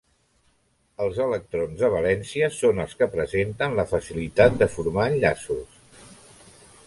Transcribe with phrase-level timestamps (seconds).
[1.03, 5.77] Els electrons de valència són els que presenten la facilitat de formar enllaços.